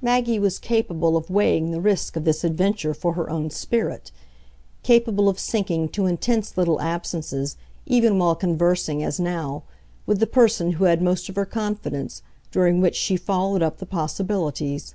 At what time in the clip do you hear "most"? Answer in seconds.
11.02-11.28